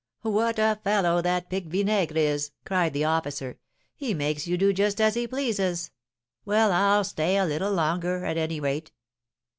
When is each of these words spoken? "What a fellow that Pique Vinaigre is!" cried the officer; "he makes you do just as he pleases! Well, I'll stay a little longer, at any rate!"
"What 0.23 0.57
a 0.57 0.79
fellow 0.83 1.21
that 1.21 1.47
Pique 1.47 1.67
Vinaigre 1.67 2.17
is!" 2.17 2.53
cried 2.65 2.91
the 2.91 3.03
officer; 3.03 3.59
"he 3.95 4.15
makes 4.15 4.47
you 4.47 4.57
do 4.57 4.73
just 4.73 4.99
as 4.99 5.13
he 5.13 5.27
pleases! 5.27 5.91
Well, 6.43 6.71
I'll 6.71 7.03
stay 7.03 7.37
a 7.37 7.45
little 7.45 7.71
longer, 7.71 8.25
at 8.25 8.35
any 8.35 8.59
rate!" 8.59 8.93